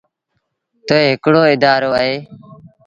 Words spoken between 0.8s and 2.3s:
تا هڪڙو اَدآرو اهي۔